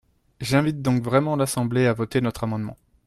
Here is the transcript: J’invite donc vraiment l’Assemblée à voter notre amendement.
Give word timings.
J’invite 0.39 0.81
donc 0.81 1.03
vraiment 1.03 1.35
l’Assemblée 1.35 1.85
à 1.85 1.93
voter 1.93 2.21
notre 2.21 2.45
amendement. 2.45 2.75